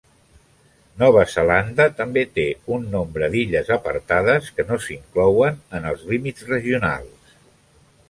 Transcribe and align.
Nova 1.01 1.25
Zelanda 1.33 1.85
també 1.99 2.23
té 2.39 2.47
un 2.79 2.89
nombre 2.95 3.31
d'illes 3.37 3.71
apartades 3.77 4.51
que 4.57 4.69
no 4.73 4.81
s'inclouen 4.89 5.65
en 5.81 5.89
els 5.95 6.05
límits 6.13 6.53
regionals. 6.53 7.41